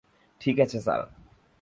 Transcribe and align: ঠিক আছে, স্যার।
ঠিক 0.39 0.59
আছে, 0.59 0.77
স্যার। 0.81 1.01